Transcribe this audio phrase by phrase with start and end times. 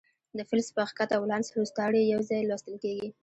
[0.37, 3.09] د فلز په ښکته ولانس روستاړي یو ځای لوستل کیږي.